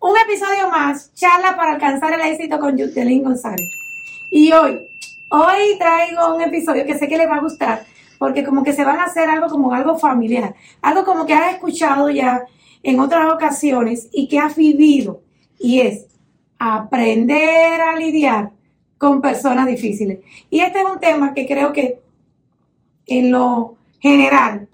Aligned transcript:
Un 0.00 0.16
episodio 0.16 0.68
más, 0.70 1.12
charla 1.14 1.56
para 1.56 1.72
alcanzar 1.72 2.12
el 2.12 2.20
éxito 2.20 2.58
con 2.60 2.76
Yutelín 2.76 3.24
González. 3.24 3.68
Y 4.30 4.52
hoy, 4.52 4.86
hoy 5.30 5.78
traigo 5.78 6.36
un 6.36 6.42
episodio 6.42 6.84
que 6.84 6.96
sé 6.96 7.08
que 7.08 7.16
les 7.16 7.28
va 7.28 7.36
a 7.36 7.40
gustar, 7.40 7.84
porque 8.18 8.44
como 8.44 8.62
que 8.62 8.72
se 8.72 8.84
van 8.84 9.00
a 9.00 9.04
hacer 9.04 9.28
algo 9.28 9.48
como 9.48 9.72
algo 9.72 9.98
familiar, 9.98 10.54
algo 10.82 11.04
como 11.04 11.26
que 11.26 11.34
has 11.34 11.54
escuchado 11.54 12.10
ya 12.10 12.44
en 12.82 13.00
otras 13.00 13.32
ocasiones 13.32 14.08
y 14.12 14.28
que 14.28 14.38
has 14.38 14.54
vivido, 14.54 15.22
y 15.58 15.80
es 15.80 16.06
aprender 16.58 17.80
a 17.80 17.96
lidiar 17.96 18.50
con 18.98 19.20
personas 19.20 19.66
difíciles. 19.66 20.20
Y 20.48 20.60
este 20.60 20.80
es 20.80 20.84
un 20.84 21.00
tema 21.00 21.34
que 21.34 21.46
creo 21.46 21.72
que 21.72 22.00
en 23.06 23.32
lo 23.32 23.76
general, 24.00 24.68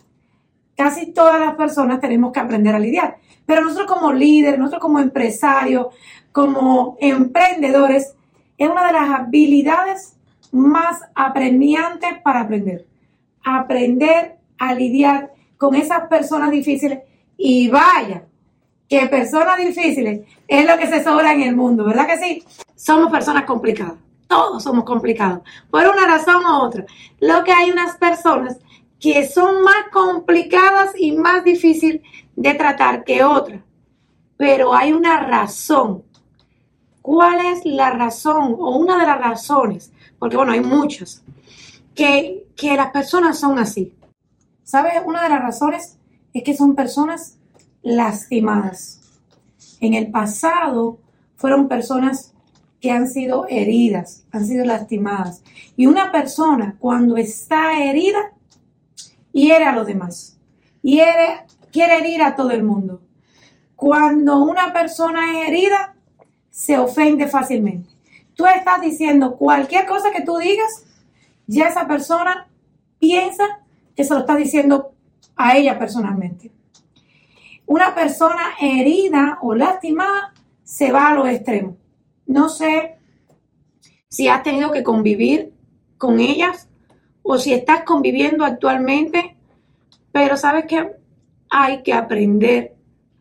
casi 0.81 1.13
todas 1.13 1.39
las 1.39 1.57
personas 1.57 2.01
tenemos 2.01 2.33
que 2.33 2.41
aprender 2.41 2.75
a 2.75 2.79
lidiar. 2.79 3.19
Pero 3.45 3.61
nosotros 3.61 3.87
como 3.87 4.15
líderes, 4.15 4.59
nosotros 4.59 4.81
como 4.81 4.99
empresarios, 4.99 5.89
como 6.33 6.97
emprendedores, 7.01 8.15
es 8.57 8.67
una 8.67 8.87
de 8.87 8.93
las 8.95 9.11
habilidades 9.11 10.17
más 10.53 11.03
apremiantes 11.15 12.23
para 12.25 12.41
aprender. 12.41 12.87
Aprender 13.45 14.39
a 14.57 14.73
lidiar 14.73 15.35
con 15.59 15.75
esas 15.75 16.09
personas 16.09 16.51
difíciles 16.51 17.01
y 17.37 17.69
vaya, 17.69 18.23
que 18.89 19.07
personas 19.07 19.59
difíciles 19.59 20.23
es 20.49 20.67
lo 20.67 20.79
que 20.79 20.87
se 20.87 21.05
sobra 21.05 21.35
en 21.35 21.43
el 21.43 21.55
mundo, 21.55 21.85
¿verdad 21.85 22.07
que 22.07 22.17
sí? 22.17 22.43
Somos 22.75 23.13
personas 23.13 23.45
complicadas, 23.45 23.97
todos 24.27 24.63
somos 24.63 24.85
complicados, 24.85 25.41
por 25.71 25.87
una 25.87 26.07
razón 26.07 26.43
u 26.43 26.65
otra. 26.65 26.87
Lo 27.21 27.45
que 27.45 27.53
hay 27.53 27.71
unas 27.71 27.99
personas 27.99 28.57
que 29.01 29.27
son 29.27 29.63
más 29.63 29.89
complicadas 29.91 30.93
y 30.97 31.13
más 31.13 31.43
difíciles 31.43 32.03
de 32.37 32.55
tratar 32.55 33.03
que 33.03 33.25
otras, 33.25 33.63
pero 34.37 34.75
hay 34.75 34.93
una 34.93 35.21
razón. 35.21 36.05
¿Cuál 37.03 37.47
es 37.47 37.65
la 37.65 37.91
razón 37.91 38.57
o 38.59 38.77
una 38.77 38.99
de 38.99 39.07
las 39.07 39.19
razones? 39.19 39.91
Porque 40.19 40.37
bueno, 40.37 40.53
hay 40.53 40.61
muchas, 40.61 41.23
que, 41.95 42.47
que 42.55 42.77
las 42.77 42.91
personas 42.91 43.39
son 43.39 43.59
así. 43.59 43.95
¿Sabes? 44.63 44.93
Una 45.05 45.23
de 45.23 45.31
las 45.31 45.43
razones 45.43 45.97
es 46.33 46.43
que 46.45 46.55
son 46.55 46.75
personas 46.75 47.39
lastimadas. 47.83 49.01
En 49.81 49.95
el 49.95 50.11
pasado 50.11 50.99
fueron 51.37 51.69
personas 51.69 52.35
que 52.81 52.91
han 52.91 53.09
sido 53.09 53.47
heridas, 53.49 54.25
han 54.31 54.47
sido 54.47 54.65
lastimadas. 54.65 55.43
Y 55.77 55.87
una 55.87 56.13
persona 56.13 56.77
cuando 56.79 57.17
está 57.17 57.83
herida, 57.83 58.33
hiere 59.33 59.65
a 59.65 59.73
los 59.73 59.87
demás. 59.87 60.39
Hiere, 60.83 61.47
quiere 61.73 61.99
herir 61.99 62.23
a 62.23 62.37
todo 62.37 62.51
el 62.51 62.63
mundo. 62.63 63.01
Cuando 63.77 64.43
una 64.43 64.73
persona 64.73 65.33
es 65.33 65.49
herida, 65.49 65.95
se 66.51 66.79
ofende 66.79 67.27
fácilmente. 67.29 67.91
Tú 68.35 68.47
estás 68.47 68.81
diciendo 68.81 69.37
cualquier 69.37 69.87
cosa 69.87 70.11
que 70.11 70.23
tú 70.23 70.39
digas, 70.39 70.85
ya 71.47 71.69
esa 71.69 71.87
persona 71.87 72.49
piensa 72.99 73.61
que 73.97 74.05
se 74.05 74.15
lo 74.15 74.21
está 74.21 74.37
diciendo 74.37 74.93
a 75.37 75.57
ella 75.57 75.79
personalmente. 75.79 76.51
Una 77.67 77.95
persona 77.95 78.55
herida 78.61 79.39
o 79.43 79.55
lastimada 79.55 80.33
se 80.65 80.93
va 80.93 81.09
a 81.09 81.15
los 81.15 81.29
extremos. 81.29 81.77
No 82.27 82.49
sé 82.49 82.97
si 84.09 84.29
has 84.29 84.43
tenido 84.43 84.73
que 84.73 84.83
convivir 84.83 85.53
con 85.99 86.21
ellas 86.21 86.69
o 87.23 87.39
si 87.39 87.53
estás 87.53 87.83
conviviendo 87.83 88.45
actualmente, 88.45 89.37
pero 90.13 90.37
sabes 90.37 90.67
que 90.67 90.93
hay 91.49 91.83
que 91.83 91.93
aprender 91.93 92.75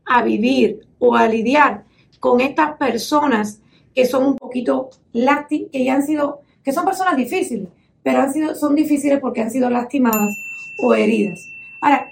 a 0.06 0.23
vivir 0.23 0.88
o 1.00 1.16
a 1.16 1.28
lidiar 1.28 1.83
con 2.19 2.41
estas 2.41 2.78
personas 2.78 3.61
que 3.94 4.06
son 4.06 4.25
un 4.25 4.36
poquito 4.36 4.89
que 5.11 5.83
ya 5.83 5.95
han 5.95 6.06
sido, 6.06 6.41
que 6.64 6.72
son 6.72 6.86
personas 6.86 7.17
difíciles, 7.17 7.67
pero 8.03 8.22
han 8.22 8.31
sido, 8.33 8.56
son 8.56 8.75
difíciles 8.75 9.19
porque 9.19 9.41
han 9.41 9.51
sido 9.51 9.69
lastimadas 9.69 10.35
o 10.81 10.94
heridas. 10.94 11.40
Ahora, 11.81 12.12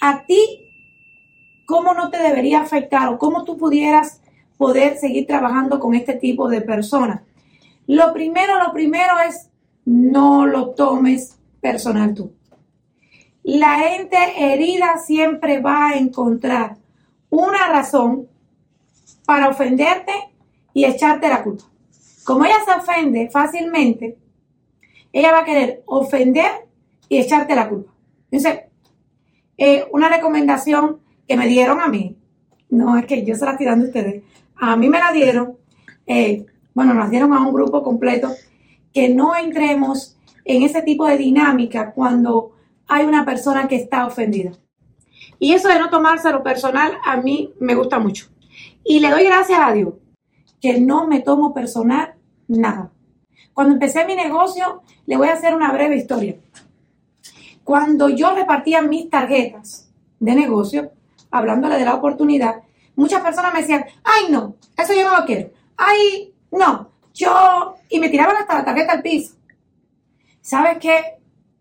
a 0.00 0.24
ti, 0.24 0.40
¿cómo 1.66 1.94
no 1.94 2.10
te 2.10 2.18
debería 2.18 2.60
afectar 2.60 3.08
o 3.08 3.18
cómo 3.18 3.44
tú 3.44 3.56
pudieras 3.56 4.20
poder 4.56 4.96
seguir 4.96 5.26
trabajando 5.26 5.78
con 5.78 5.94
este 5.94 6.14
tipo 6.14 6.48
de 6.48 6.60
personas? 6.60 7.22
Lo 7.86 8.12
primero, 8.12 8.62
lo 8.62 8.72
primero 8.72 9.14
es 9.20 9.50
no 9.86 10.46
lo 10.46 10.70
tomes 10.70 11.38
personal 11.60 12.14
tú. 12.14 12.32
La 13.42 13.78
gente 13.78 14.16
herida 14.36 14.98
siempre 14.98 15.60
va 15.60 15.88
a 15.88 15.96
encontrar 15.96 16.76
una 17.30 17.68
razón 17.68 18.28
para 19.24 19.48
ofenderte 19.48 20.12
y 20.74 20.84
echarte 20.84 21.28
la 21.28 21.42
culpa. 21.42 21.64
Como 22.24 22.44
ella 22.44 22.56
se 22.64 22.72
ofende 22.72 23.30
fácilmente, 23.30 24.18
ella 25.12 25.32
va 25.32 25.40
a 25.40 25.44
querer 25.44 25.82
ofender 25.86 26.50
y 27.08 27.18
echarte 27.18 27.54
la 27.54 27.68
culpa. 27.68 27.92
Entonces, 28.30 28.62
eh, 29.56 29.86
una 29.92 30.08
recomendación 30.08 30.98
que 31.26 31.36
me 31.36 31.46
dieron 31.46 31.80
a 31.80 31.88
mí, 31.88 32.16
no 32.68 32.98
es 32.98 33.06
que 33.06 33.24
yo 33.24 33.36
se 33.36 33.44
la 33.44 33.52
estoy 33.52 33.66
dando 33.66 33.84
a 33.84 33.88
ustedes, 33.88 34.22
a 34.56 34.76
mí 34.76 34.88
me 34.88 34.98
la 34.98 35.12
dieron, 35.12 35.56
eh, 36.06 36.44
bueno, 36.74 36.94
nos 36.94 37.10
dieron 37.10 37.32
a 37.32 37.46
un 37.46 37.54
grupo 37.54 37.82
completo, 37.82 38.32
que 38.96 39.10
no 39.10 39.36
entremos 39.36 40.16
en 40.46 40.62
ese 40.62 40.80
tipo 40.80 41.04
de 41.04 41.18
dinámica 41.18 41.92
cuando 41.92 42.52
hay 42.88 43.04
una 43.04 43.26
persona 43.26 43.68
que 43.68 43.76
está 43.76 44.06
ofendida. 44.06 44.52
Y 45.38 45.52
eso 45.52 45.68
de 45.68 45.78
no 45.78 45.90
tomárselo 45.90 46.42
personal 46.42 46.92
a 47.04 47.18
mí 47.18 47.52
me 47.60 47.74
gusta 47.74 47.98
mucho. 47.98 48.28
Y 48.82 49.00
le 49.00 49.10
doy 49.10 49.24
gracias 49.24 49.60
a 49.62 49.70
Dios 49.74 49.92
que 50.62 50.80
no 50.80 51.06
me 51.06 51.20
tomo 51.20 51.52
personal 51.52 52.14
nada. 52.48 52.90
Cuando 53.52 53.74
empecé 53.74 54.06
mi 54.06 54.16
negocio, 54.16 54.80
le 55.04 55.18
voy 55.18 55.28
a 55.28 55.34
hacer 55.34 55.54
una 55.54 55.72
breve 55.72 55.96
historia. 55.96 56.36
Cuando 57.64 58.08
yo 58.08 58.34
repartía 58.34 58.80
mis 58.80 59.10
tarjetas 59.10 59.92
de 60.20 60.34
negocio, 60.34 60.92
hablándole 61.30 61.76
de 61.76 61.84
la 61.84 61.96
oportunidad, 61.96 62.62
muchas 62.94 63.20
personas 63.20 63.52
me 63.52 63.60
decían, 63.60 63.84
ay 64.02 64.32
no, 64.32 64.54
eso 64.74 64.94
yo 64.94 65.04
no 65.04 65.20
lo 65.20 65.26
quiero. 65.26 65.50
Ay, 65.76 66.32
no, 66.50 66.92
yo, 67.16 67.76
y 67.88 67.98
me 67.98 68.10
tiraban 68.10 68.36
hasta 68.36 68.58
la 68.58 68.64
tarjeta 68.64 68.92
al 68.92 69.02
piso. 69.02 69.34
¿Sabes 70.42 70.76
qué? 70.78 71.16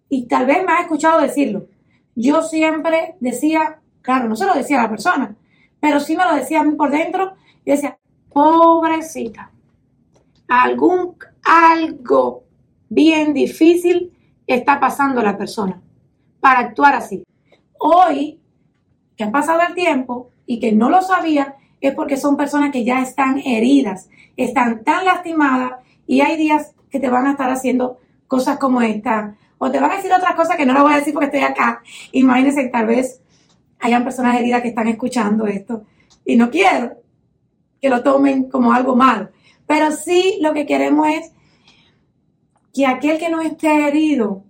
Y 0.10 0.28
tal 0.28 0.46
vez 0.46 0.64
me 0.66 0.74
has 0.74 0.82
escuchado 0.82 1.22
decirlo. 1.22 1.68
Yo 2.14 2.44
siempre 2.44 3.16
decía, 3.22 3.80
claro, 4.02 4.28
no 4.28 4.36
se 4.36 4.46
lo 4.46 4.54
decía 4.54 4.80
a 4.80 4.84
la 4.84 4.90
persona, 4.90 5.36
pero 5.80 6.00
sí 6.00 6.16
me 6.18 6.26
lo 6.26 6.36
decía 6.36 6.60
a 6.60 6.64
mí 6.64 6.76
por 6.76 6.92
dentro. 6.92 7.36
Yo 7.66 7.74
decía, 7.74 7.98
pobrecita, 8.32 9.50
algún, 10.48 11.16
algo 11.44 12.44
bien 12.90 13.34
difícil 13.34 14.12
está 14.46 14.80
pasando 14.80 15.22
la 15.22 15.38
persona 15.38 15.82
para 16.42 16.60
actuar 16.60 16.96
así. 16.96 17.24
Hoy, 17.80 18.40
que 19.16 19.24
ha 19.24 19.32
pasado 19.32 19.62
el 19.68 19.74
tiempo 19.74 20.32
y 20.46 20.60
que 20.60 20.74
no 20.74 20.90
lo 20.90 21.02
sabía, 21.02 21.56
es 21.90 21.96
porque 21.96 22.18
son 22.18 22.38
personas 22.38 22.72
que 22.72 22.84
ya 22.84 23.02
están 23.02 23.40
heridas, 23.40 24.10
están 24.38 24.84
tan 24.84 25.06
lastimadas 25.06 25.74
y 26.08 26.22
hay 26.22 26.38
días 26.38 26.74
que 26.90 27.00
te 27.00 27.10
van 27.10 27.28
a 27.28 27.32
estar 27.32 27.50
haciendo 27.50 28.00
cosas 28.28 28.58
como 28.58 28.82
esta. 28.82 29.36
O 29.58 29.72
te 29.72 29.80
van 29.80 29.92
a 29.92 29.96
decir 29.96 30.12
otras 30.14 30.36
cosas 30.36 30.58
que 30.58 30.66
no 30.66 30.74
lo 30.74 30.84
voy 30.84 30.94
a 30.94 30.98
decir 30.98 31.14
porque 31.14 31.28
estoy 31.28 31.42
acá. 31.42 31.82
Imagínense, 32.12 32.68
tal 32.68 32.88
vez 32.88 33.22
hayan 33.80 34.04
personas 34.04 34.38
heridas 34.38 34.62
que 34.62 34.70
están 34.70 34.88
escuchando 34.88 35.48
esto. 35.48 35.84
Y 36.26 36.36
no 36.36 36.50
quiero 36.50 36.94
que 37.82 37.90
lo 37.90 38.04
tomen 38.04 38.50
como 38.50 38.74
algo 38.74 38.96
malo. 38.96 39.30
Pero 39.66 39.92
sí 39.92 40.38
lo 40.42 40.54
que 40.54 40.66
queremos 40.66 41.08
es 41.08 41.32
que 42.74 42.86
aquel 42.86 43.18
que 43.18 43.30
no 43.30 43.42
esté 43.42 43.88
herido 43.88 44.44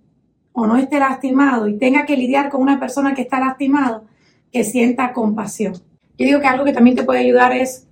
o 0.52 0.66
no 0.66 0.76
esté 0.76 0.98
lastimado 0.98 1.68
y 1.68 1.78
tenga 1.78 2.06
que 2.06 2.16
lidiar 2.16 2.48
con 2.48 2.62
una 2.62 2.80
persona 2.80 3.14
que 3.14 3.22
está 3.22 3.38
lastimado, 3.38 4.04
que 4.50 4.64
sienta 4.64 5.12
compasión. 5.12 5.74
Yo 6.18 6.26
digo 6.26 6.40
que 6.40 6.46
algo 6.46 6.64
que 6.64 6.72
también 6.72 6.96
te 6.96 7.04
puede 7.04 7.20
ayudar 7.20 7.52
es 7.52 7.86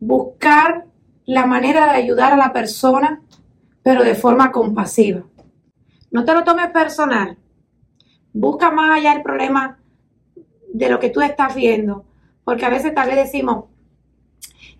buscar 0.00 0.86
la 1.24 1.46
manera 1.46 1.86
de 1.86 1.98
ayudar 1.98 2.32
a 2.32 2.36
la 2.36 2.52
persona, 2.52 3.22
pero 3.82 4.02
de 4.02 4.14
forma 4.14 4.52
compasiva. 4.52 5.24
No 6.10 6.24
te 6.24 6.34
lo 6.34 6.44
tomes 6.44 6.70
personal. 6.70 7.38
Busca 8.32 8.70
más 8.70 8.98
allá 8.98 9.12
el 9.14 9.22
problema 9.22 9.78
de 10.72 10.88
lo 10.88 10.98
que 10.98 11.10
tú 11.10 11.20
estás 11.20 11.54
viendo, 11.54 12.04
porque 12.44 12.64
a 12.64 12.70
veces 12.70 12.94
tal 12.94 13.08
vez 13.08 13.16
decimos, 13.16 13.66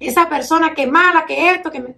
esa 0.01 0.29
persona 0.29 0.75
que 0.75 0.87
mala, 0.87 1.25
que 1.27 1.51
esto, 1.51 1.71
que 1.71 1.81
me... 1.81 1.95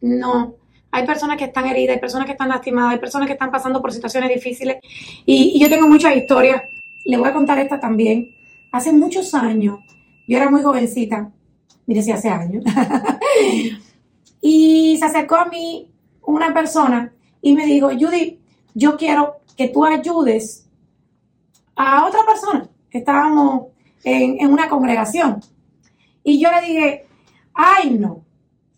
No, 0.00 0.56
hay 0.90 1.06
personas 1.06 1.36
que 1.36 1.44
están 1.44 1.66
heridas, 1.66 1.94
hay 1.94 2.00
personas 2.00 2.26
que 2.26 2.32
están 2.32 2.48
lastimadas, 2.48 2.92
hay 2.92 2.98
personas 2.98 3.26
que 3.26 3.34
están 3.34 3.50
pasando 3.50 3.80
por 3.80 3.92
situaciones 3.92 4.30
difíciles. 4.30 4.78
Y, 5.26 5.58
yo 5.60 5.68
tengo 5.68 5.86
muchas 5.86 6.16
historias. 6.16 6.62
Le 7.04 7.16
voy 7.16 7.28
a 7.28 7.32
contar 7.32 7.58
esta 7.58 7.78
también. 7.78 8.34
Hace 8.70 8.92
muchos 8.92 9.34
años, 9.34 9.78
yo 10.26 10.36
era 10.36 10.50
muy 10.50 10.62
jovencita, 10.62 11.30
mire 11.86 12.02
si 12.02 12.12
hace 12.12 12.28
años, 12.28 12.64
y 14.40 14.96
se 14.98 15.04
acercó 15.04 15.36
a 15.36 15.46
mí 15.46 15.90
una 16.22 16.52
persona 16.52 17.12
y 17.40 17.54
me 17.54 17.66
dijo, 17.66 17.88
Judy, 17.88 18.40
yo 18.74 18.96
quiero 18.96 19.36
que 19.56 19.68
tú 19.68 19.84
ayudes 19.84 20.68
a 21.74 22.06
otra 22.06 22.20
persona. 22.26 22.68
Estábamos 22.90 23.68
en, 24.04 24.40
en 24.40 24.52
una 24.52 24.68
congregación. 24.68 25.40
Y 26.22 26.40
yo 26.40 26.50
le 26.50 26.60
dije, 26.66 27.06
ay 27.54 27.90
no, 27.90 28.24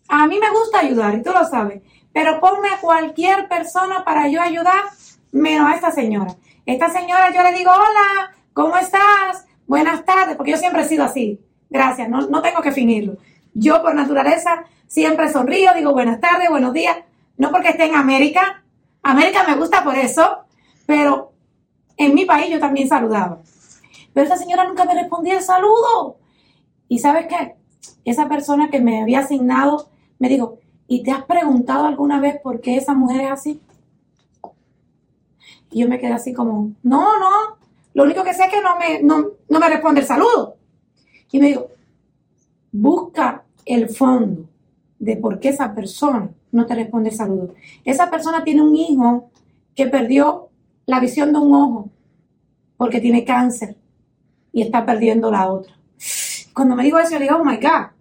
a 0.07 0.27
mí 0.27 0.39
me 0.39 0.49
gusta 0.49 0.79
ayudar 0.79 1.15
y 1.15 1.23
tú 1.23 1.31
lo 1.31 1.45
sabes, 1.45 1.81
pero 2.13 2.39
ponme 2.39 2.69
a 2.69 2.81
cualquier 2.81 3.47
persona 3.47 4.03
para 4.03 4.27
yo 4.27 4.41
ayudar, 4.41 4.83
menos 5.31 5.71
a 5.71 5.75
esta 5.75 5.91
señora. 5.91 6.35
Esta 6.65 6.89
señora 6.89 7.33
yo 7.33 7.41
le 7.43 7.57
digo, 7.57 7.71
hola, 7.71 8.35
¿cómo 8.53 8.75
estás? 8.75 9.45
Buenas 9.67 10.03
tardes, 10.05 10.35
porque 10.35 10.51
yo 10.51 10.57
siempre 10.57 10.81
he 10.81 10.87
sido 10.87 11.03
así. 11.03 11.39
Gracias, 11.69 12.09
no, 12.09 12.27
no 12.27 12.41
tengo 12.41 12.61
que 12.61 12.71
finirlo. 12.71 13.17
Yo 13.53 13.81
por 13.81 13.95
naturaleza 13.95 14.65
siempre 14.87 15.31
sonrío, 15.31 15.73
digo 15.73 15.93
buenas 15.93 16.19
tardes, 16.19 16.49
buenos 16.49 16.73
días. 16.73 16.97
No 17.37 17.51
porque 17.51 17.69
esté 17.69 17.85
en 17.85 17.95
América. 17.95 18.63
América 19.03 19.43
me 19.47 19.55
gusta 19.55 19.83
por 19.83 19.95
eso, 19.95 20.39
pero 20.85 21.31
en 21.97 22.13
mi 22.13 22.25
país 22.25 22.51
yo 22.51 22.59
también 22.59 22.87
saludaba. 22.87 23.39
Pero 24.13 24.23
esta 24.23 24.37
señora 24.37 24.67
nunca 24.67 24.85
me 24.85 24.93
respondía 24.93 25.35
el 25.35 25.43
saludo. 25.43 26.17
¿Y 26.87 26.99
sabes 26.99 27.27
qué? 27.27 27.55
Esa 28.03 28.27
persona 28.27 28.69
que 28.69 28.81
me 28.81 29.01
había 29.01 29.19
asignado 29.19 29.89
me 30.19 30.27
dijo, 30.27 30.59
¿y 30.87 31.03
te 31.03 31.11
has 31.11 31.23
preguntado 31.23 31.85
alguna 31.85 32.19
vez 32.19 32.39
por 32.41 32.59
qué 32.59 32.75
esa 32.75 32.93
mujer 32.93 33.21
es 33.21 33.31
así? 33.31 33.61
Y 35.71 35.79
yo 35.79 35.87
me 35.87 35.99
quedé 35.99 36.11
así 36.11 36.33
como, 36.33 36.71
no, 36.83 37.17
no, 37.17 37.57
lo 38.01 38.05
único 38.07 38.23
que 38.23 38.33
sé 38.33 38.45
es 38.45 38.49
que 38.49 38.61
no 38.61 38.77
me, 38.79 39.03
no, 39.03 39.59
me 39.59 39.69
responde 39.69 40.01
el 40.01 40.07
saludo. 40.07 40.55
Y 41.31 41.39
me 41.39 41.47
dijo, 41.49 41.67
busca 42.71 43.43
el 43.63 43.89
fondo 43.89 44.49
de 44.97 45.17
por 45.17 45.39
qué 45.39 45.49
esa 45.49 45.75
persona 45.75 46.31
no 46.51 46.65
te 46.65 46.73
responde 46.73 47.09
el 47.09 47.15
saludo. 47.15 47.53
Esa 47.85 48.09
persona 48.09 48.43
tiene 48.43 48.63
un 48.63 48.75
hijo 48.75 49.29
que 49.75 49.85
perdió 49.85 50.49
la 50.87 50.99
visión 50.99 51.31
de 51.31 51.39
un 51.39 51.53
ojo 51.53 51.89
porque 52.75 52.99
tiene 52.99 53.23
cáncer 53.23 53.75
y 54.51 54.63
está 54.63 54.83
perdiendo 54.83 55.29
la 55.29 55.51
otra. 55.51 55.77
Cuando 56.55 56.75
me 56.75 56.83
dijo 56.83 56.97
eso, 56.97 57.11
yo 57.11 57.19
digo, 57.19 57.37
oh 57.37 57.45
my 57.45 57.57
God, 57.57 57.91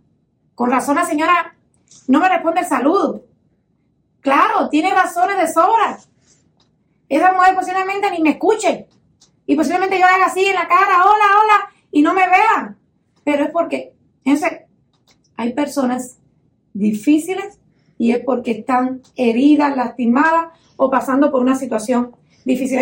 con 0.55 0.71
razón 0.71 0.97
la 0.97 1.05
señora 1.05 1.55
no 2.09 2.21
me 2.21 2.29
responde 2.31 2.61
el 2.63 2.67
saludo. 2.67 3.23
Claro, 4.23 4.71
tiene 4.71 4.95
razones 4.95 5.37
de 5.37 5.53
sobra. 5.53 5.99
Esa 7.07 7.33
mujer 7.35 7.55
posiblemente 7.55 8.11
ni 8.11 8.23
me 8.23 8.31
escuche. 8.31 8.89
Y 9.51 9.57
posiblemente 9.57 9.99
yo 9.99 10.07
haga 10.07 10.27
así 10.27 10.45
en 10.47 10.55
la 10.55 10.69
cara, 10.69 11.05
hola, 11.05 11.25
hola, 11.43 11.71
y 11.91 12.03
no 12.03 12.15
me 12.15 12.21
vea. 12.21 12.77
Pero 13.25 13.43
es 13.43 13.51
porque, 13.51 13.95
fíjense, 14.23 14.69
hay 15.37 15.55
personas 15.55 16.21
difíciles 16.73 17.59
y 17.99 18.13
es 18.13 18.21
porque 18.21 18.53
están 18.53 19.03
heridas, 19.17 19.77
lastimadas 19.77 20.57
o 20.77 20.89
pasando 20.89 21.33
por 21.33 21.43
una 21.43 21.57
situación 21.57 22.15
difícil. 22.45 22.79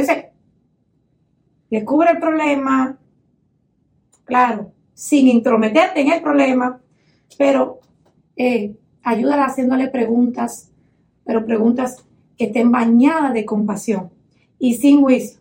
Descubre 1.71 2.11
el 2.11 2.19
problema, 2.19 2.99
claro, 4.27 4.71
sin 4.93 5.27
intrometerte 5.27 6.03
en 6.03 6.13
el 6.13 6.21
problema, 6.21 6.83
pero 7.39 7.81
eh, 8.37 8.77
ayúdala 9.03 9.47
haciéndole 9.47 9.89
preguntas, 9.89 10.71
pero 11.25 11.47
preguntas 11.47 12.05
que 12.37 12.45
estén 12.45 12.71
bañadas 12.71 13.33
de 13.33 13.47
compasión 13.47 14.11
y 14.59 14.75
sin 14.75 15.01
juicio. 15.01 15.39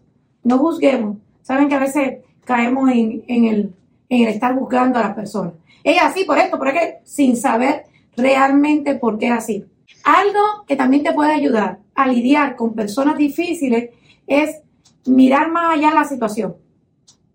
No 0.48 0.60
juzguemos. 0.60 1.18
Saben 1.42 1.68
que 1.68 1.76
a 1.76 1.80
veces 1.80 2.20
caemos 2.46 2.90
en, 2.90 3.22
el, 3.28 3.76
en 4.08 4.22
el 4.22 4.28
estar 4.30 4.58
juzgando 4.58 4.98
a 4.98 5.02
la 5.02 5.14
persona. 5.14 5.52
Es 5.84 6.02
así 6.02 6.24
por 6.24 6.38
esto, 6.38 6.58
por 6.58 6.72
que 6.72 7.00
sin 7.04 7.36
saber 7.36 7.84
realmente 8.16 8.96
por 8.96 9.18
qué 9.20 9.28
es 9.28 9.34
así. 9.34 9.66
Algo 10.06 10.64
que 10.66 10.78
también 10.78 11.04
te 11.04 11.12
puede 11.12 11.34
ayudar 11.34 11.80
a 11.94 12.08
lidiar 12.08 12.56
con 12.56 12.76
personas 12.76 13.18
difíciles 13.18 13.90
es 14.26 14.62
mirar 15.06 15.52
más 15.52 15.76
allá 15.76 15.94
la 15.94 16.06
situación. 16.06 16.56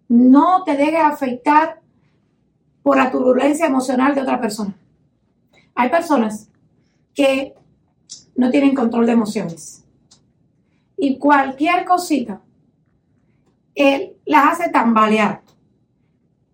No 0.08 0.64
te 0.64 0.74
dejes 0.74 1.04
afectar 1.04 1.82
por 2.82 2.96
la 2.96 3.10
turbulencia 3.10 3.66
emocional 3.66 4.14
de 4.14 4.22
otra 4.22 4.40
persona. 4.40 4.74
Hay 5.74 5.90
personas 5.90 6.48
que 7.12 7.52
no 8.36 8.50
tienen 8.50 8.74
control 8.74 9.04
de 9.04 9.12
emociones. 9.12 9.84
Y 10.96 11.18
cualquier 11.18 11.84
cosita, 11.84 12.40
él 13.74 14.16
las 14.24 14.60
hace 14.60 14.70
tambalear. 14.70 15.42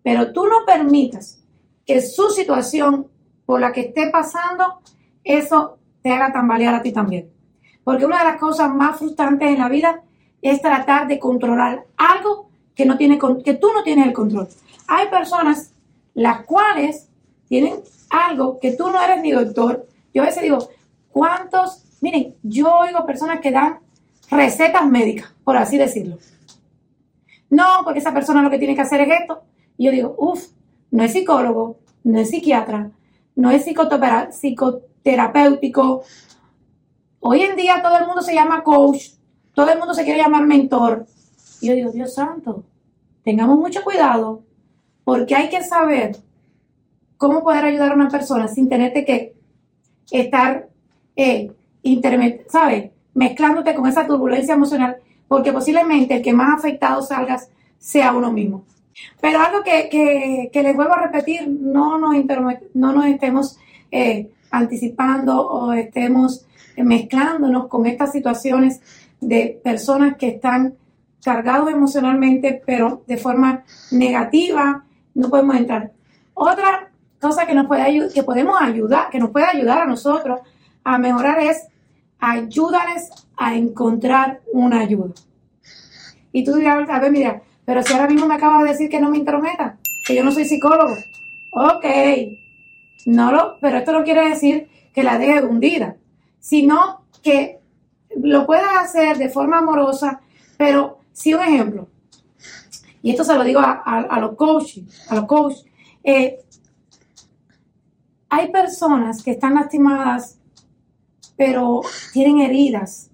Pero 0.03 0.33
tú 0.33 0.47
no 0.47 0.65
permitas 0.67 1.43
que 1.85 2.01
su 2.01 2.31
situación 2.31 3.07
por 3.47 3.61
la 3.61 3.73
que 3.73 3.81
esté 3.81 4.11
pasando, 4.11 4.81
eso 5.25 5.79
te 6.03 6.13
haga 6.13 6.33
tambalear 6.33 6.75
a 6.75 6.83
ti 6.83 6.93
también. 6.93 7.31
Porque 7.83 8.05
una 8.05 8.19
de 8.19 8.25
las 8.25 8.39
cosas 8.39 8.73
más 8.75 8.99
frustrantes 8.99 9.49
en 9.49 9.59
la 9.59 9.69
vida 9.69 10.03
es 10.43 10.61
tratar 10.61 11.09
de 11.09 11.19
controlar 11.19 11.87
algo 11.97 12.51
que, 12.75 12.85
no 12.85 12.97
tiene, 12.97 13.19
que 13.45 13.55
tú 13.55 13.69
no 13.73 13.83
tienes 13.83 14.07
el 14.07 14.13
control. 14.13 14.49
Hay 14.87 15.09
personas 15.09 15.73
las 16.15 16.45
cuales 16.45 17.09
tienen 17.49 17.81
algo 18.11 18.59
que 18.61 18.73
tú 18.73 18.91
no 18.91 19.03
eres 19.03 19.21
ni 19.23 19.33
doctor. 19.33 19.87
Yo 20.13 20.23
a 20.23 20.27
veces 20.27 20.43
digo, 20.43 20.59
¿cuántos? 21.11 21.85
Miren, 22.01 22.35
yo 22.43 22.73
oigo 22.73 23.05
personas 23.07 23.41
que 23.41 23.51
dan 23.51 23.79
recetas 24.31 24.87
médicas, 24.87 25.33
por 25.45 25.57
así 25.57 25.79
decirlo. 25.79 26.19
No, 27.51 27.65
porque 27.85 28.01
esa 28.01 28.13
persona 28.13 28.43
lo 28.43 28.51
que 28.51 28.59
tiene 28.59 28.75
que 28.75 28.83
hacer 28.83 29.01
es 29.01 29.21
esto. 29.21 29.43
Y 29.77 29.87
yo 29.87 29.91
digo, 29.91 30.15
uff, 30.19 30.49
no 30.91 31.03
es 31.03 31.13
psicólogo, 31.13 31.79
no 32.05 32.19
es 32.19 32.31
psiquiatra, 32.31 32.91
no 33.37 33.51
es 33.51 33.65
psicoterapéutico. 33.65 36.03
Hoy 37.21 37.43
en 37.43 37.57
día 37.57 37.83
todo 37.83 37.99
el 37.99 38.07
mundo 38.07 38.23
se 38.23 38.35
llama 38.35 38.63
coach, 38.63 39.11
todo 39.55 39.71
el 39.71 39.79
mundo 39.79 39.95
se 39.95 40.05
quiere 40.05 40.21
llamar 40.21 40.47
mentor. 40.47 41.07
Y 41.61 41.69
yo 41.69 41.75
digo, 41.75 41.91
Dios 41.91 42.15
santo, 42.15 42.65
tengamos 43.25 43.59
mucho 43.59 43.83
cuidado, 43.83 44.43
porque 45.05 45.35
hay 45.35 45.49
que 45.49 45.63
saber 45.63 46.17
cómo 47.17 47.43
poder 47.43 47.65
ayudar 47.65 47.93
a 47.93 47.95
una 47.95 48.09
persona 48.09 48.49
sin 48.49 48.69
tenerte 48.69 49.05
que 49.05 49.35
estar, 50.11 50.69
eh, 51.17 51.53
¿sabes? 52.49 52.91
Mezclándote 53.15 53.75
con 53.75 53.87
esa 53.87 54.07
turbulencia 54.07 54.55
emocional, 54.55 54.99
porque 55.29 55.53
posiblemente 55.53 56.17
el 56.17 56.23
que 56.23 56.33
más 56.33 56.59
afectado 56.59 57.03
salgas 57.03 57.51
sea 57.79 58.13
uno 58.13 58.33
mismo. 58.33 58.65
Pero 59.21 59.41
algo 59.41 59.63
que, 59.63 60.51
les 60.53 60.77
vuelvo 60.77 60.95
a 60.95 61.03
repetir, 61.03 61.49
no 61.49 61.99
nos, 61.99 62.17
no 62.75 62.93
nos 62.93 63.07
estemos 63.07 63.59
eh, 63.91 64.31
anticipando 64.51 65.47
o 65.47 65.73
estemos 65.73 66.47
mezclándonos 66.77 67.69
con 67.69 67.87
estas 67.87 68.13
situaciones 68.13 68.81
de 69.21 69.61
personas 69.63 70.17
que 70.17 70.29
están 70.29 70.75
cargados 71.23 71.71
emocionalmente, 71.71 72.63
pero 72.65 73.03
de 73.07 73.17
forma 73.17 73.65
negativa, 73.91 74.85
no 75.15 75.29
podemos 75.29 75.57
entrar. 75.57 75.93
Otra 76.35 76.91
cosa 77.21 77.47
que 77.47 77.55
nos 77.55 77.67
puede 77.67 78.13
que 78.15 78.23
podemos 78.23 78.57
ayudar, 78.61 79.11
que 79.11 79.19
nos 79.19 79.31
puede 79.31 79.47
ayudar 79.47 79.81
a 79.81 79.87
nosotros 79.87 80.41
a 80.85 80.99
mejorar 80.99 81.41
es 81.41 81.67
ayúdales 82.19 83.11
a 83.37 83.55
encontrar 83.55 84.41
una 84.53 84.81
ayuda. 84.81 85.15
Y 86.33 86.45
tú 86.45 86.55
dirás, 86.55 86.89
a 86.89 86.99
ver, 86.99 87.13
mira, 87.13 87.43
pero 87.65 87.83
si 87.83 87.93
ahora 87.93 88.09
mismo 88.09 88.27
me 88.27 88.35
acabas 88.35 88.63
de 88.63 88.71
decir 88.71 88.89
que 88.89 89.01
no 89.01 89.11
me 89.11 89.19
intrometa, 89.19 89.79
que 90.07 90.15
yo 90.15 90.25
no 90.25 90.33
soy 90.33 90.45
psicólogo. 90.45 90.95
Ok, 91.51 91.85
no 93.07 93.33
lo, 93.33 93.59
pero 93.61 93.79
esto 93.79 93.93
no 93.93 94.05
quiere 94.05 94.29
decir 94.29 94.69
que 94.93 95.03
la 95.03 95.19
deje 95.19 95.45
hundida, 95.45 95.97
sino 96.41 97.03
que 97.23 97.61
lo 98.17 98.47
puedas 98.47 98.77
hacer 98.77 99.19
de 99.19 99.29
forma 99.29 99.59
amorosa, 99.59 100.21
pero 100.57 101.01
si 101.13 101.35
un 101.35 101.43
ejemplo, 101.43 101.89
y 103.03 103.11
esto 103.11 103.25
se 103.25 103.35
lo 103.35 103.45
digo 103.45 103.61
a, 103.61 104.19
los 104.21 104.35
coaches, 104.35 104.85
a 105.11 105.15
los 105.15 105.27
coaches, 105.27 105.65
eh, 106.03 106.41
hay 108.29 108.51
personas 108.51 109.23
que 109.23 109.33
están 109.33 109.55
lastimadas, 109.55 110.39
pero 111.39 111.83
tienen 112.13 112.41
heridas 112.41 113.11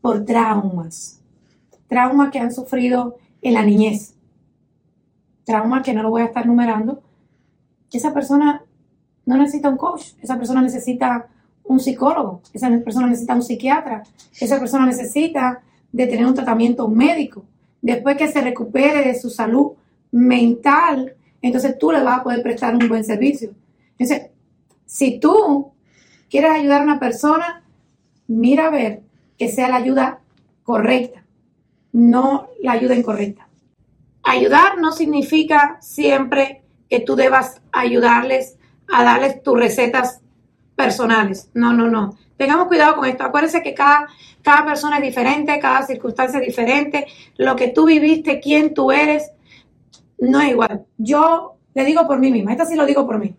por 0.00 0.24
traumas. 0.24 1.20
Traumas 1.86 2.32
que 2.32 2.40
han 2.40 2.52
sufrido 2.52 3.16
en 3.40 3.54
la 3.54 3.62
niñez. 3.62 4.14
Traumas 5.44 5.84
que 5.84 5.94
no 5.94 6.02
lo 6.02 6.10
voy 6.10 6.22
a 6.22 6.26
estar 6.26 6.44
numerando. 6.44 7.00
Esa 7.92 8.12
persona 8.12 8.64
no 9.24 9.36
necesita 9.36 9.68
un 9.68 9.76
coach. 9.76 10.08
Esa 10.20 10.36
persona 10.36 10.60
necesita 10.60 11.28
un 11.62 11.78
psicólogo. 11.78 12.42
Esa 12.52 12.68
persona 12.80 13.06
necesita 13.06 13.34
un 13.34 13.42
psiquiatra. 13.42 14.02
Esa 14.40 14.58
persona 14.58 14.84
necesita 14.84 15.62
de 15.92 16.06
tener 16.08 16.26
un 16.26 16.34
tratamiento 16.34 16.88
médico. 16.88 17.44
Después 17.80 18.16
que 18.16 18.26
se 18.26 18.40
recupere 18.40 19.06
de 19.06 19.14
su 19.14 19.30
salud 19.30 19.74
mental, 20.10 21.14
entonces 21.40 21.78
tú 21.78 21.92
le 21.92 22.02
vas 22.02 22.18
a 22.18 22.22
poder 22.24 22.42
prestar 22.42 22.74
un 22.74 22.88
buen 22.88 23.04
servicio. 23.04 23.52
Entonces, 23.96 24.30
si 24.84 25.20
tú 25.20 25.70
quieres 26.28 26.50
ayudar 26.50 26.80
a 26.80 26.84
una 26.84 26.98
persona, 26.98 27.62
mira 28.28 28.66
a 28.66 28.70
ver 28.70 29.02
que 29.36 29.48
sea 29.48 29.68
la 29.68 29.76
ayuda 29.76 30.20
correcta, 30.62 31.24
no 31.92 32.48
la 32.62 32.72
ayuda 32.72 32.94
incorrecta. 32.94 33.48
Ayudar 34.22 34.78
no 34.78 34.92
significa 34.92 35.78
siempre 35.80 36.62
que 36.88 37.00
tú 37.00 37.16
debas 37.16 37.60
ayudarles 37.72 38.56
a 38.88 39.02
darles 39.02 39.42
tus 39.42 39.58
recetas 39.58 40.20
personales. 40.76 41.50
No, 41.54 41.72
no, 41.72 41.88
no. 41.88 42.16
Tengamos 42.36 42.68
cuidado 42.68 42.96
con 42.96 43.04
esto. 43.06 43.24
Acuérdense 43.24 43.62
que 43.62 43.74
cada, 43.74 44.06
cada 44.42 44.64
persona 44.64 44.96
es 44.98 45.02
diferente, 45.02 45.58
cada 45.58 45.84
circunstancia 45.86 46.38
es 46.38 46.46
diferente. 46.46 47.06
Lo 47.36 47.56
que 47.56 47.68
tú 47.68 47.86
viviste, 47.86 48.40
quién 48.40 48.74
tú 48.74 48.92
eres, 48.92 49.30
no 50.18 50.40
es 50.40 50.50
igual. 50.50 50.86
Yo 50.96 51.56
le 51.74 51.84
digo 51.84 52.06
por 52.06 52.18
mí 52.18 52.30
misma, 52.30 52.52
esto 52.52 52.64
sí 52.64 52.74
lo 52.74 52.86
digo 52.86 53.06
por 53.06 53.18
mí. 53.18 53.34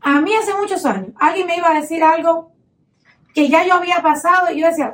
A 0.00 0.20
mí 0.20 0.32
hace 0.34 0.54
muchos 0.54 0.84
años, 0.86 1.10
alguien 1.18 1.46
me 1.46 1.56
iba 1.56 1.70
a 1.70 1.80
decir 1.80 2.02
algo 2.02 2.52
que 3.34 3.48
ya 3.48 3.66
yo 3.66 3.74
había 3.74 4.02
pasado 4.02 4.52
y 4.52 4.60
yo 4.60 4.66
decía, 4.66 4.92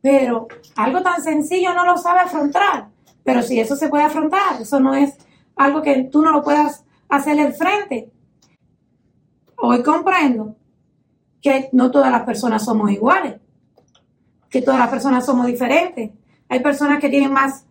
pero 0.00 0.48
algo 0.76 1.02
tan 1.02 1.22
sencillo 1.22 1.72
no 1.74 1.84
lo 1.84 1.96
sabe 1.96 2.20
afrontar. 2.20 2.88
Pero 3.24 3.42
si 3.42 3.58
eso 3.58 3.74
se 3.74 3.88
puede 3.88 4.04
afrontar, 4.04 4.60
eso 4.60 4.78
no 4.78 4.94
es 4.94 5.14
algo 5.56 5.82
que 5.82 6.04
tú 6.04 6.22
no 6.22 6.30
lo 6.30 6.42
puedas 6.42 6.84
hacer 7.08 7.38
el 7.38 7.54
frente. 7.54 8.10
Hoy 9.56 9.82
comprendo 9.82 10.56
que 11.40 11.70
no 11.72 11.90
todas 11.90 12.12
las 12.12 12.22
personas 12.22 12.64
somos 12.64 12.90
iguales, 12.90 13.36
que 14.50 14.62
todas 14.62 14.80
las 14.80 14.88
personas 14.88 15.24
somos 15.24 15.46
diferentes. 15.46 16.10
Hay 16.48 16.60
personas 16.60 17.00
que 17.00 17.08
tienen 17.08 17.32
más, 17.32 17.64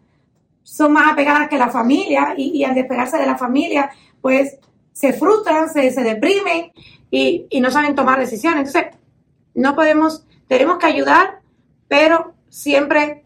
son 0.63 0.93
más 0.93 1.11
apegadas 1.11 1.47
que 1.49 1.57
la 1.57 1.69
familia 1.69 2.33
y, 2.35 2.63
al 2.63 2.73
despegarse 2.73 3.17
de 3.17 3.27
la 3.27 3.37
familia, 3.37 3.91
pues 4.21 4.57
se 4.91 5.13
frustran, 5.13 5.69
se, 5.69 5.91
se 5.91 6.03
deprimen 6.03 6.71
y, 7.11 7.45
y 7.49 7.61
no 7.61 7.69
saben 7.69 7.95
tomar 7.95 8.19
decisiones. 8.19 8.67
Entonces, 8.67 9.02
no 9.55 9.75
podemos, 9.75 10.25
tenemos 10.47 10.77
que 10.77 10.85
ayudar, 10.85 11.41
pero 11.87 12.33
siempre 12.49 13.23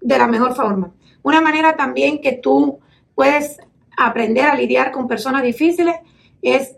de 0.00 0.18
la 0.18 0.26
mejor 0.26 0.54
forma. 0.54 0.92
Una 1.22 1.40
manera 1.40 1.76
también 1.76 2.20
que 2.20 2.32
tú 2.32 2.78
puedes 3.14 3.58
aprender 3.96 4.46
a 4.46 4.54
lidiar 4.54 4.92
con 4.92 5.08
personas 5.08 5.42
difíciles 5.42 5.96
es 6.40 6.76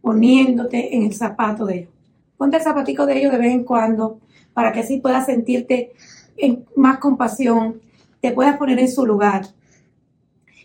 poniéndote 0.00 0.94
en 0.94 1.04
el 1.04 1.14
zapato 1.14 1.66
de 1.66 1.78
ellos. 1.78 1.90
Ponte 2.36 2.56
el 2.56 2.62
zapatico 2.62 3.06
de 3.06 3.18
ellos 3.18 3.32
de 3.32 3.38
vez 3.38 3.52
en 3.52 3.64
cuando 3.64 4.20
para 4.54 4.72
que 4.72 4.80
así 4.80 4.98
puedas 4.98 5.26
sentirte 5.26 5.92
en 6.36 6.64
más 6.76 6.98
compasión, 6.98 7.80
te 8.20 8.32
puedas 8.32 8.56
poner 8.56 8.78
en 8.78 8.90
su 8.90 9.06
lugar. 9.06 9.46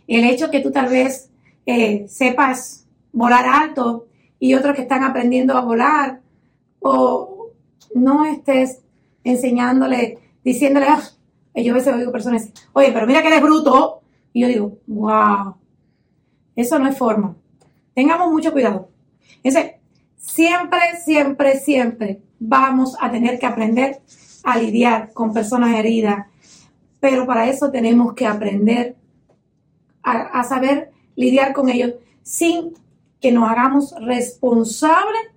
El 0.08 0.24
hecho 0.24 0.50
que 0.52 0.60
tú 0.60 0.72
tal 0.72 0.88
vez 0.88 1.30
eh, 1.66 2.06
sepas 2.08 2.88
volar 3.12 3.46
alto 3.46 4.08
y 4.40 4.54
otros 4.54 4.76
que 4.76 4.84
están 4.84 5.04
aprendiendo 5.04 5.58
a 5.58 5.62
volar 5.62 6.22
o 6.80 7.35
no 7.94 8.26
estés 8.26 8.82
enseñándole, 9.24 10.20
diciéndole, 10.44 10.88
ah, 10.88 11.02
yo 11.56 11.74
a 11.74 11.76
veces 11.76 11.94
oigo 11.94 12.12
personas, 12.12 12.50
oye, 12.74 12.92
pero 12.92 13.08
mira 13.08 13.22
que 13.22 13.28
eres 13.28 13.42
bruto. 13.42 14.02
Y 14.34 14.42
yo 14.42 14.48
digo, 14.48 14.78
wow, 14.88 15.56
eso 16.56 16.78
no 16.80 16.88
es 16.88 16.98
forma. 16.98 17.36
Tengamos 17.94 18.32
mucho 18.32 18.52
cuidado. 18.52 18.90
Ese, 19.44 19.80
siempre, 20.18 20.80
siempre, 21.04 21.60
siempre 21.60 22.22
vamos 22.40 22.98
a 23.00 23.10
tener 23.10 23.40
que 23.40 23.46
aprender 23.46 24.02
a 24.44 24.58
lidiar 24.58 25.14
con 25.14 25.34
personas 25.34 25.74
heridas, 25.76 26.28
pero 27.00 27.26
para 27.26 27.48
eso 27.48 27.72
tenemos 27.72 28.14
que 28.14 28.28
aprender 28.28 28.96
a, 30.04 30.40
a 30.40 30.44
saber 30.44 30.92
lidiar 31.16 31.54
con 31.54 31.70
ellos 31.70 31.94
sin 32.22 32.74
que 33.22 33.32
nos 33.32 33.50
hagamos 33.50 33.96
responsables 34.02 35.35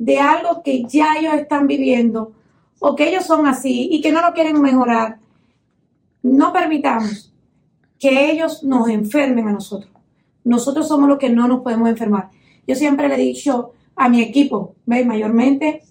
de 0.00 0.18
algo 0.18 0.62
que 0.62 0.84
ya 0.84 1.18
ellos 1.18 1.34
están 1.34 1.66
viviendo 1.66 2.32
o 2.78 2.96
que 2.96 3.10
ellos 3.10 3.26
son 3.26 3.46
así 3.46 3.86
y 3.92 4.00
que 4.00 4.10
no 4.10 4.22
lo 4.22 4.32
quieren 4.32 4.58
mejorar. 4.62 5.18
No 6.22 6.54
permitamos 6.54 7.34
que 7.98 8.30
ellos 8.30 8.64
nos 8.64 8.88
enfermen 8.88 9.46
a 9.48 9.52
nosotros. 9.52 9.92
Nosotros 10.42 10.88
somos 10.88 11.06
los 11.06 11.18
que 11.18 11.28
no 11.28 11.46
nos 11.46 11.60
podemos 11.60 11.86
enfermar. 11.90 12.30
Yo 12.66 12.76
siempre 12.76 13.08
le 13.08 13.16
he 13.16 13.18
dicho 13.18 13.72
a 13.94 14.08
mi 14.08 14.22
equipo, 14.22 14.74
¿veis? 14.86 15.06
Mayormente, 15.06 15.82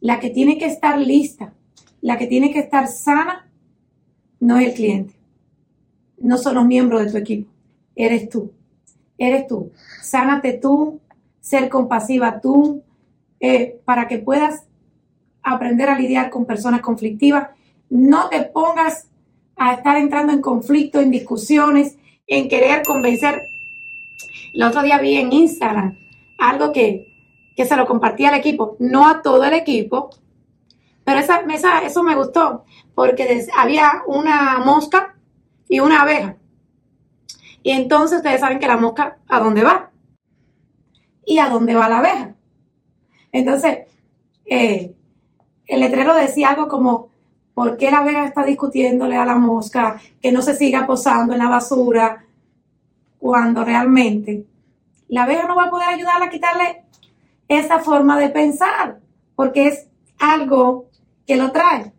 la 0.00 0.20
que 0.20 0.28
tiene 0.28 0.58
que 0.58 0.66
estar 0.66 0.98
lista, 0.98 1.54
la 2.02 2.18
que 2.18 2.26
tiene 2.26 2.52
que 2.52 2.58
estar 2.58 2.88
sana, 2.88 3.50
no 4.38 4.58
es 4.58 4.68
el 4.68 4.74
cliente. 4.74 5.14
No 6.18 6.36
son 6.36 6.56
los 6.56 6.66
miembros 6.66 7.02
de 7.02 7.10
tu 7.10 7.16
equipo. 7.16 7.50
Eres 7.96 8.28
tú. 8.28 8.52
Eres 9.16 9.46
tú. 9.46 9.72
Sánate 10.02 10.52
tú, 10.52 11.00
ser 11.40 11.70
compasiva 11.70 12.38
tú, 12.42 12.82
eh, 13.46 13.82
para 13.84 14.08
que 14.08 14.16
puedas 14.16 14.64
aprender 15.42 15.90
a 15.90 15.98
lidiar 15.98 16.30
con 16.30 16.46
personas 16.46 16.80
conflictivas. 16.80 17.50
No 17.90 18.30
te 18.30 18.40
pongas 18.40 19.10
a 19.54 19.74
estar 19.74 19.98
entrando 19.98 20.32
en 20.32 20.40
conflicto, 20.40 20.98
en 20.98 21.10
discusiones, 21.10 21.98
en 22.26 22.48
querer 22.48 22.82
convencer. 22.86 23.42
El 24.54 24.62
otro 24.62 24.80
día 24.80 24.96
vi 24.96 25.16
en 25.16 25.30
Instagram 25.30 25.94
algo 26.38 26.72
que, 26.72 27.12
se 27.54 27.76
lo 27.76 27.86
compartía 27.86 28.30
al 28.30 28.36
equipo, 28.36 28.76
no 28.78 29.06
a 29.06 29.20
todo 29.20 29.44
el 29.44 29.52
equipo, 29.52 30.08
pero 31.04 31.20
esa, 31.20 31.42
eso 31.84 32.02
me 32.02 32.14
gustó 32.14 32.64
porque 32.94 33.46
había 33.58 34.04
una 34.06 34.58
mosca 34.64 35.16
y 35.68 35.80
una 35.80 36.00
abeja. 36.00 36.38
Y 37.62 37.72
entonces 37.72 38.18
ustedes 38.18 38.40
saben 38.40 38.58
que 38.58 38.68
la 38.68 38.78
mosca, 38.78 39.18
¿a 39.28 39.38
dónde 39.38 39.62
va? 39.62 39.90
¿Y 41.26 41.40
a 41.40 41.50
dónde 41.50 41.74
va 41.74 41.90
la 41.90 41.98
abeja? 41.98 42.33
Entonces, 43.34 43.78
eh, 44.46 44.94
el 45.66 45.80
letrero 45.80 46.14
decía 46.14 46.50
algo 46.50 46.68
como, 46.68 47.08
¿por 47.52 47.76
qué 47.76 47.90
la 47.90 47.98
abeja 47.98 48.26
está 48.26 48.44
discutiéndole 48.44 49.16
a 49.16 49.26
la 49.26 49.34
mosca 49.34 50.00
que 50.22 50.30
no 50.30 50.40
se 50.40 50.54
siga 50.54 50.86
posando 50.86 51.32
en 51.32 51.40
la 51.40 51.48
basura 51.48 52.24
cuando 53.18 53.64
realmente 53.64 54.46
la 55.08 55.24
abeja 55.24 55.48
no 55.48 55.56
va 55.56 55.64
a 55.64 55.70
poder 55.70 55.88
ayudarla 55.88 56.26
a 56.26 56.30
quitarle 56.30 56.84
esa 57.48 57.80
forma 57.80 58.20
de 58.20 58.28
pensar? 58.28 59.00
Porque 59.34 59.66
es 59.66 59.88
algo 60.20 60.86
que 61.26 61.34
lo 61.34 61.50
trae. 61.50 61.92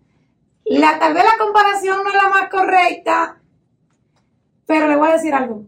La, 0.63 1.00
tal 1.00 1.13
vez 1.13 1.25
la 1.25 1.38
comparación 1.38 1.98
no 2.01 2.10
es 2.12 2.15
la 2.15 2.30
más 2.30 2.50
correcta, 2.50 3.42
pero 4.65 4.88
le 4.88 4.96
voy 4.96 5.10
a 5.10 5.13
decir 5.13 5.34
algo. 5.34 5.65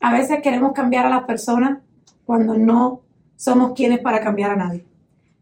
A 0.00 0.12
veces 0.12 0.42
queremos 0.42 0.72
cambiar 0.72 1.06
a 1.06 1.10
las 1.10 1.22
personas 1.22 1.78
cuando 2.26 2.54
no 2.54 3.02
somos 3.38 3.72
quienes 3.72 4.00
para 4.00 4.20
cambiar 4.20 4.50
a 4.50 4.56
nadie. 4.56 4.84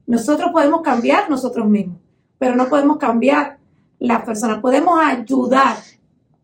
Nosotros 0.07 0.51
podemos 0.53 0.83
cambiar 0.83 1.31
nosotros 1.31 1.67
mismos, 1.67 1.99
pero 2.39 2.55
no 2.55 2.69
podemos 2.69 2.99
cambiar 2.99 3.57
las 3.99 4.23
personas. 4.23 4.59
Podemos 4.61 5.01
ayudar, 5.03 5.79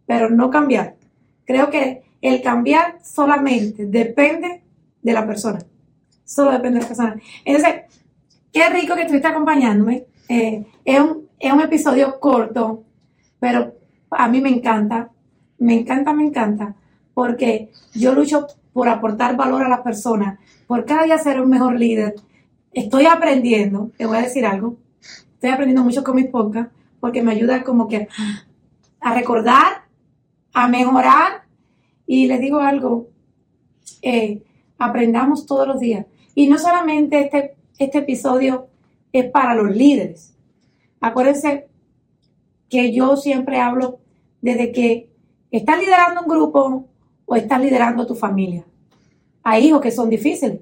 pero 0.06 0.30
no 0.30 0.50
cambiar. 0.50 0.96
Creo 1.44 1.68
que 1.68 2.02
el 2.22 2.40
cambiar 2.40 2.98
solamente 3.04 3.84
depende 3.84 4.62
de 5.02 5.12
la 5.12 5.26
persona. 5.26 5.58
Solo 6.24 6.52
depende 6.52 6.78
de 6.78 6.82
la 6.82 6.88
persona. 6.88 7.16
Entonces, 7.44 7.82
qué 8.50 8.70
rico 8.70 8.94
que 8.94 9.02
estuviste 9.02 9.28
acompañándome. 9.28 10.06
Eh, 10.30 10.64
es, 10.86 11.00
un, 11.00 11.28
es 11.38 11.52
un 11.52 11.60
episodio 11.60 12.18
corto, 12.18 12.82
pero 13.38 13.74
a 14.10 14.26
mí 14.26 14.40
me 14.40 14.48
encanta. 14.48 15.10
Me 15.58 15.74
encanta, 15.74 16.14
me 16.14 16.24
encanta. 16.24 16.74
Porque 17.12 17.70
yo 17.92 18.14
lucho 18.14 18.46
por 18.72 18.88
aportar 18.88 19.36
valor 19.36 19.62
a 19.62 19.68
las 19.68 19.80
personas, 19.80 20.38
por 20.66 20.84
cada 20.84 21.04
día 21.04 21.18
ser 21.18 21.40
un 21.40 21.50
mejor 21.50 21.78
líder 21.78 22.14
estoy 22.72 23.06
aprendiendo, 23.06 23.90
te 23.96 24.06
voy 24.06 24.18
a 24.18 24.22
decir 24.22 24.46
algo, 24.46 24.76
estoy 25.34 25.50
aprendiendo 25.50 25.84
mucho 25.84 26.02
con 26.02 26.16
mis 26.16 26.26
podcasts 26.26 26.72
porque 27.00 27.22
me 27.22 27.32
ayuda 27.32 27.62
como 27.64 27.88
que 27.88 28.08
a 29.00 29.14
recordar, 29.14 29.84
a 30.52 30.68
mejorar 30.68 31.42
y 32.06 32.26
les 32.26 32.40
digo 32.40 32.60
algo, 32.60 33.08
eh, 34.02 34.42
aprendamos 34.78 35.46
todos 35.46 35.66
los 35.66 35.80
días. 35.80 36.06
Y 36.34 36.46
no 36.46 36.58
solamente 36.58 37.20
este, 37.20 37.56
este 37.78 37.98
episodio 37.98 38.68
es 39.12 39.30
para 39.30 39.54
los 39.54 39.74
líderes. 39.74 40.34
Acuérdense 41.00 41.68
que 42.68 42.92
yo 42.92 43.16
siempre 43.16 43.60
hablo 43.60 43.98
desde 44.40 44.72
que 44.72 45.10
estás 45.50 45.78
liderando 45.78 46.22
un 46.22 46.28
grupo 46.28 46.88
o 47.32 47.36
estás 47.36 47.60
liderando 47.60 48.06
tu 48.06 48.14
familia. 48.14 48.64
Hay 49.42 49.68
hijos 49.68 49.80
que 49.80 49.90
son 49.90 50.10
difíciles 50.10 50.60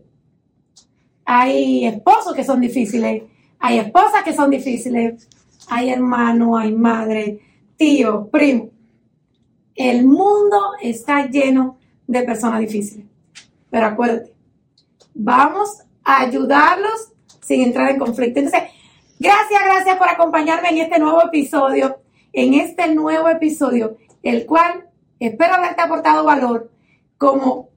hay 1.32 1.86
esposos 1.86 2.34
que 2.34 2.42
son 2.42 2.60
difíciles, 2.60 3.22
hay 3.60 3.78
esposas 3.78 4.24
que 4.24 4.32
son 4.32 4.50
difíciles, 4.50 5.28
hay 5.68 5.90
hermano, 5.90 6.58
hay 6.58 6.72
madre, 6.72 7.38
tío, 7.76 8.28
primo. 8.32 8.70
El 9.76 10.06
mundo 10.06 10.72
está 10.82 11.28
lleno 11.28 11.78
de 12.08 12.24
personas 12.24 12.58
difíciles. 12.58 13.06
Pero 13.70 13.86
acuérdate, 13.86 14.34
vamos 15.14 15.84
a 16.02 16.22
ayudarlos 16.22 17.12
sin 17.40 17.60
entrar 17.60 17.90
en 17.90 18.00
conflicto. 18.00 18.40
Entonces, 18.40 18.68
gracias, 19.20 19.60
gracias 19.64 19.98
por 19.98 20.08
acompañarme 20.08 20.70
en 20.70 20.78
este 20.78 20.98
nuevo 20.98 21.22
episodio, 21.22 22.00
en 22.32 22.54
este 22.54 22.92
nuevo 22.92 23.28
episodio, 23.28 23.98
el 24.24 24.46
cual 24.46 24.89
espero 25.20 25.54
haberte 25.54 25.82
aportado 25.82 26.24
valor, 26.24 26.70
como 27.18 27.68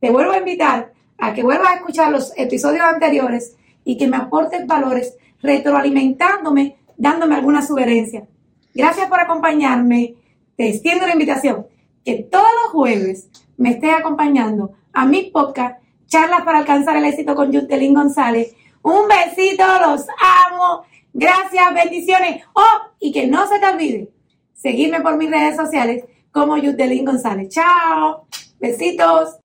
te 0.00 0.10
vuelvo 0.10 0.32
a 0.32 0.38
invitar 0.38 0.92
a 1.18 1.32
que 1.32 1.42
vuelvas 1.42 1.68
a 1.68 1.74
escuchar 1.76 2.10
los 2.10 2.32
episodios 2.36 2.82
anteriores 2.82 3.56
y 3.84 3.96
que 3.96 4.06
me 4.06 4.16
aportes 4.16 4.66
valores 4.66 5.16
retroalimentándome, 5.40 6.76
dándome 6.96 7.34
alguna 7.34 7.62
sugerencia. 7.62 8.26
Gracias 8.74 9.08
por 9.08 9.20
acompañarme. 9.20 10.14
Te 10.56 10.68
extiendo 10.68 11.06
la 11.06 11.14
invitación 11.14 11.66
que 12.04 12.22
todos 12.30 12.48
los 12.62 12.72
jueves 12.72 13.30
me 13.56 13.70
estés 13.70 13.94
acompañando 13.94 14.72
a 14.92 15.06
mi 15.06 15.30
podcast 15.30 15.82
Charlas 16.06 16.42
para 16.42 16.58
alcanzar 16.58 16.96
el 16.96 17.06
éxito 17.06 17.34
con 17.34 17.50
Yutelín 17.52 17.94
González. 17.94 18.54
Un 18.82 19.08
besito, 19.08 19.64
los 19.80 20.06
amo. 20.50 20.82
Gracias, 21.14 21.74
bendiciones. 21.74 22.44
Oh, 22.52 22.90
y 23.00 23.12
que 23.12 23.26
no 23.26 23.46
se 23.46 23.58
te 23.58 23.66
olvide 23.66 24.10
seguirme 24.52 25.00
por 25.00 25.16
mis 25.16 25.30
redes 25.30 25.56
sociales 25.56 26.04
como 26.32 26.56
Yutelín 26.56 27.04
González. 27.04 27.48
Chao. 27.50 28.26
Besitos. 28.58 29.41